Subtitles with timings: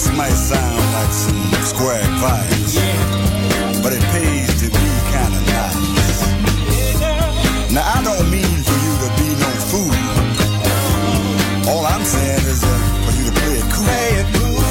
[0.00, 2.80] This might sound like some square advice,
[3.84, 6.24] but it pays to be kind of nice.
[7.68, 9.92] Now, I don't mean for you to be no fool.
[11.68, 12.72] All I'm saying is uh,
[13.04, 13.84] for you to play it cool.
[13.84, 14.64] Play it cool.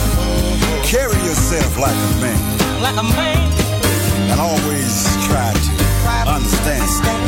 [0.82, 2.42] Carry yourself like a man.
[2.82, 3.54] Like a man.
[4.34, 5.72] And always try to
[6.26, 6.82] understand.
[6.82, 7.22] understand.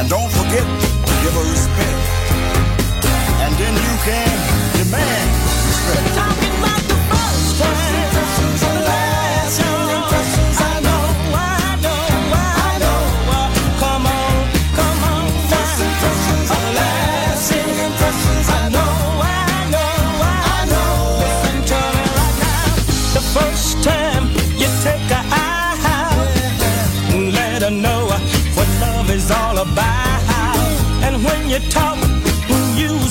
[0.00, 2.00] And don't forget to give her respect.
[3.44, 4.32] And then you can
[4.80, 5.28] demand
[5.68, 6.33] respect.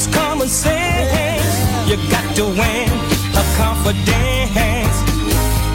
[0.06, 1.90] It's common sense.
[1.90, 2.90] You got to win
[3.36, 4.98] her confidence.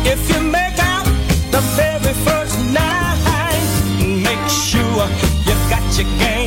[0.06, 1.06] If you make out
[1.50, 3.64] the very first night,
[3.98, 5.08] make sure
[5.46, 6.37] you got your game.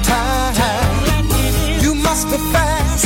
[0.00, 1.28] time.
[1.80, 3.05] You must be fast.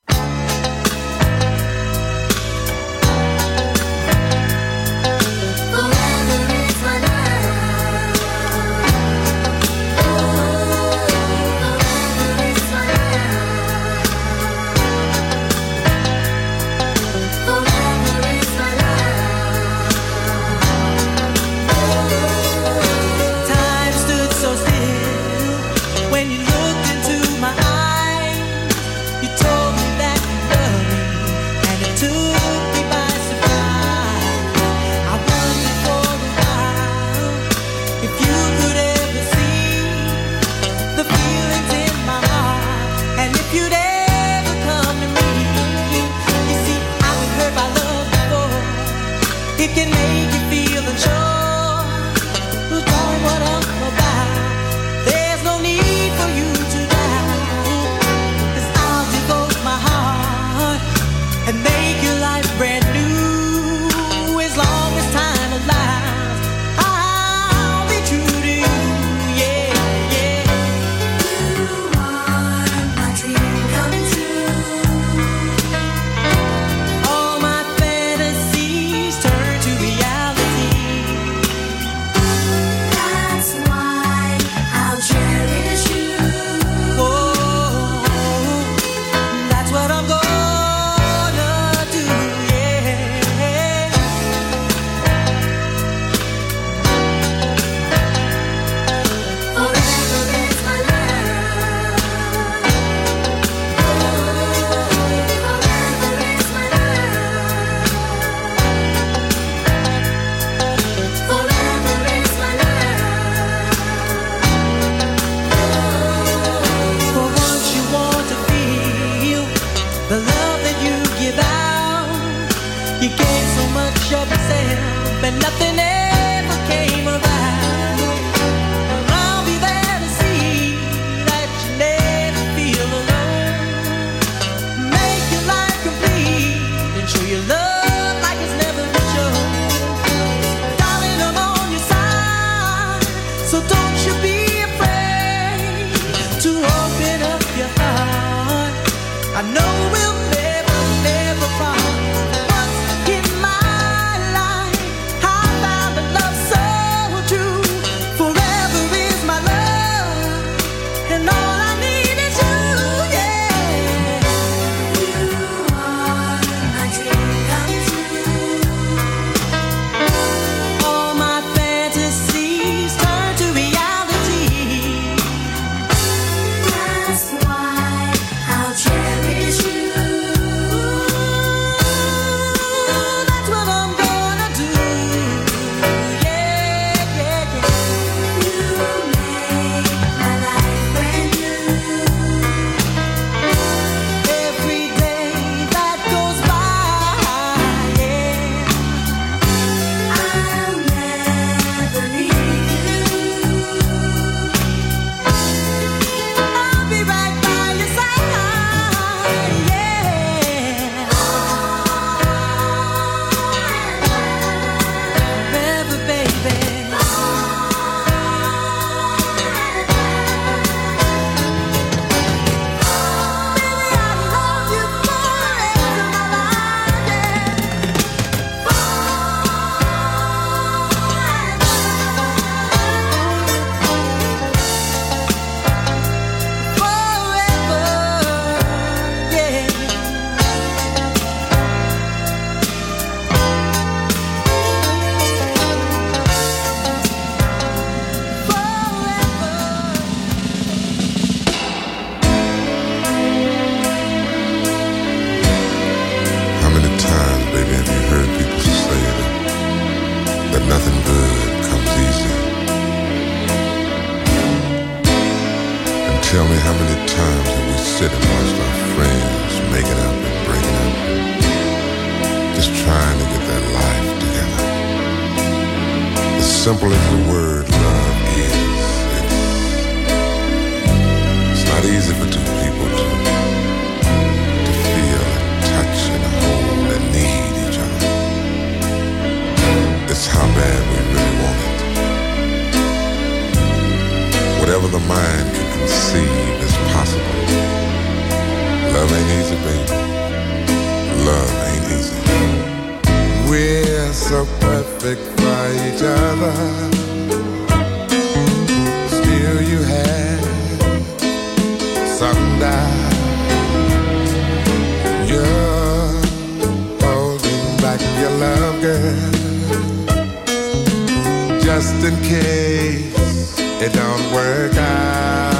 [321.75, 325.50] just in case it don't work out.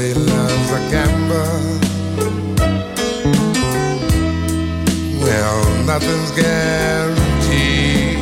[0.00, 1.60] say love's a gamble.
[5.24, 5.60] Well,
[5.90, 8.18] nothing's guaranteed.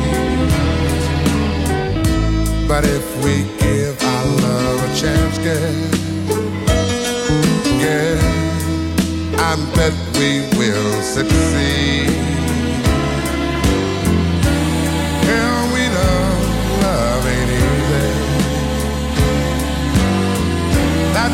[2.67, 5.79] But if we give our love a chance, girl,
[7.83, 8.23] girl,
[9.49, 12.38] I bet we will succeed.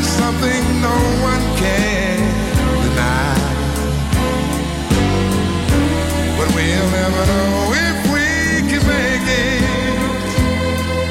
[0.06, 2.20] something no one can
[2.84, 3.36] deny.
[6.38, 8.28] But we'll never know if we
[8.70, 9.64] can make it.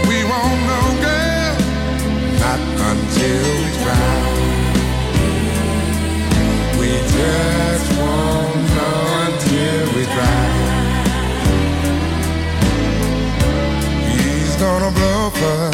[0.08, 1.54] We won't know, girl,
[2.42, 4.16] not until we try.
[6.78, 10.44] We just won't know until we try.
[14.12, 15.73] He's gonna blow for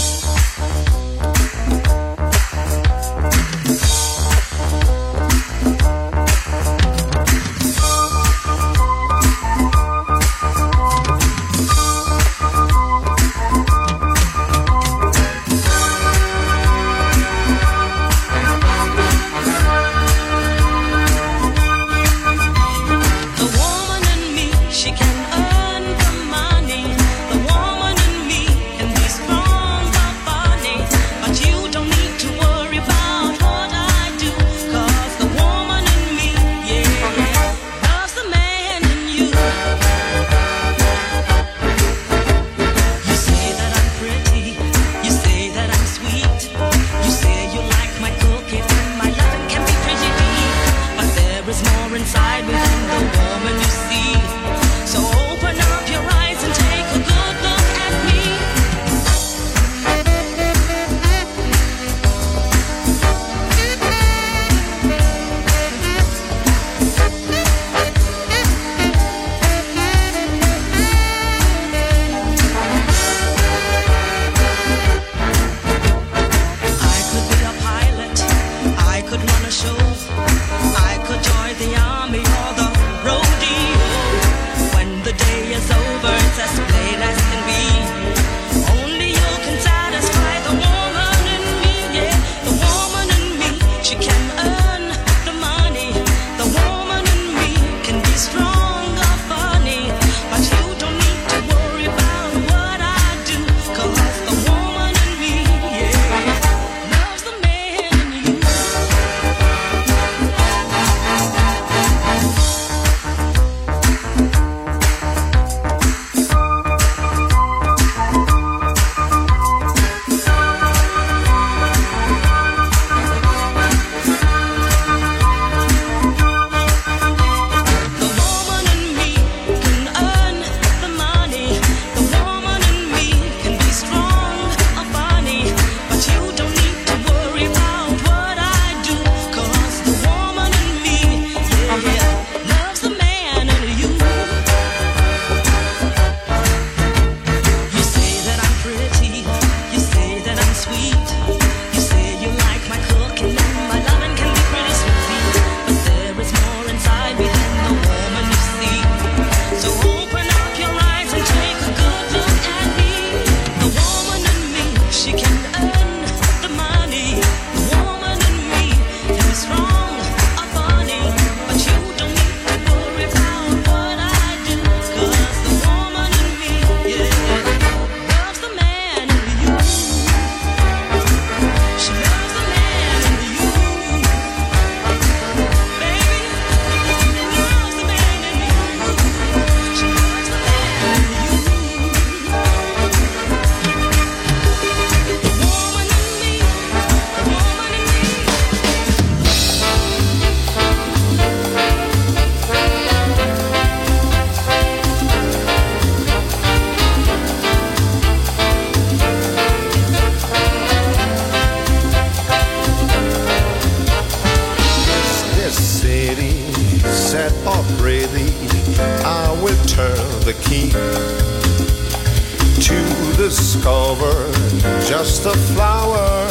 [226.01, 226.27] bar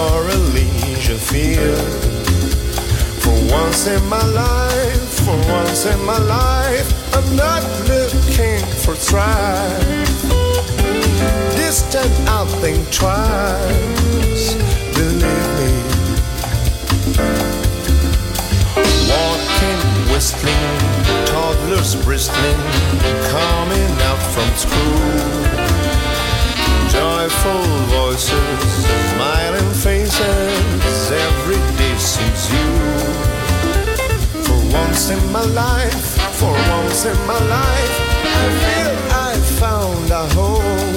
[0.00, 1.92] or a leisure field.
[3.22, 10.20] For once in my life, for once in my life, I'm not looking for strife.
[11.60, 14.44] This time I'll think twice,
[14.98, 15.72] believe me.
[19.12, 19.82] Walking,
[20.12, 20.70] whistling,
[21.30, 22.60] toddlers bristling,
[23.34, 25.53] coming out from school
[26.94, 27.64] joyful
[27.96, 28.60] voices,
[29.12, 32.68] smiling faces, every day seems you.
[34.46, 36.06] For once in my life,
[36.38, 37.94] for once in my life,
[38.42, 38.94] I feel
[39.28, 40.96] I found a home.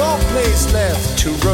[0.00, 1.53] No place left to roam.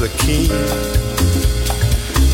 [0.00, 0.48] The key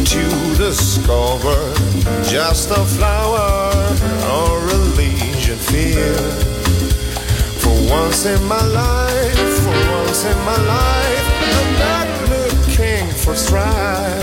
[0.04, 1.74] to discover
[2.22, 3.72] just a flower
[4.30, 6.44] or a legion field.
[7.58, 11.26] For once in my life, for once in my life,
[11.58, 14.22] I'm not looking for strife.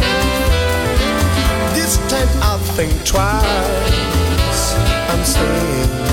[1.76, 4.74] This time I'll think twice.
[5.10, 6.13] I'm staying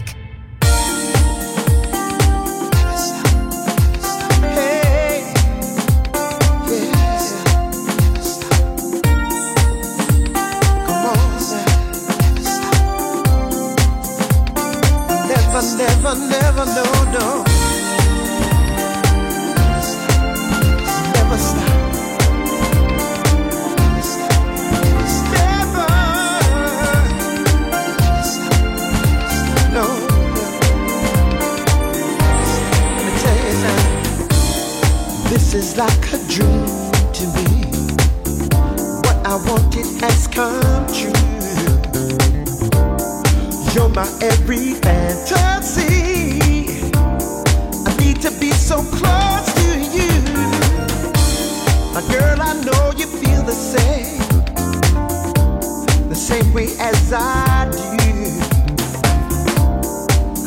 [56.53, 58.11] Way as I do.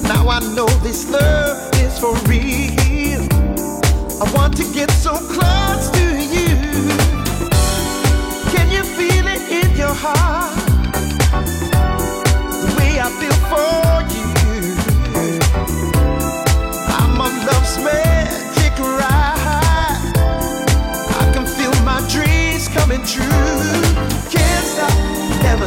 [0.03, 3.27] Now I know this love is for real.
[4.21, 6.57] I want to get so close to you.
[8.53, 10.44] Can you feel it in your heart?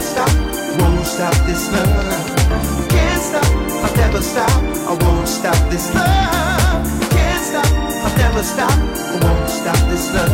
[0.08, 0.32] Stop,
[0.80, 2.90] won't stop this love.
[2.90, 3.46] Can't stop,
[3.84, 4.50] I'll never stop,
[4.90, 6.84] I won't stop this love.
[7.12, 7.70] Can't stop,
[8.06, 10.32] I'll never stop, I won't stop this love.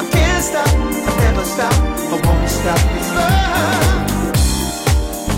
[0.00, 0.72] I can't stop,
[1.08, 1.76] I'll never stop,
[2.14, 4.08] I won't stop this love.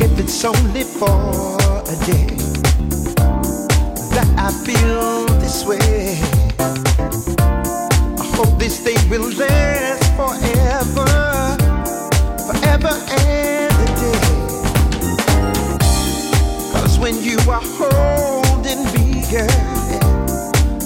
[0.05, 1.57] If it's only for
[1.95, 2.31] a day
[4.15, 6.19] that I feel this way.
[8.19, 11.00] I hope this day will last forever, forever
[13.11, 14.21] and a day.
[16.73, 19.47] Cause when you are holding me, girl,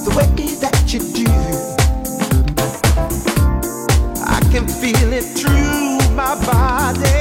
[0.04, 1.30] the way that you do,
[4.26, 7.13] I can feel it through my body.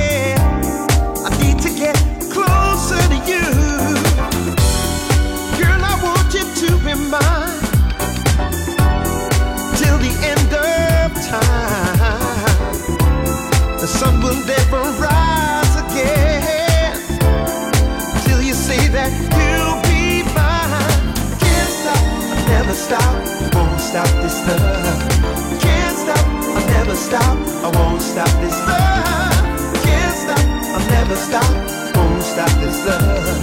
[28.14, 29.84] Stop this love.
[29.84, 30.40] Can't stop,
[30.76, 33.43] I'll never stop, won't stop this love.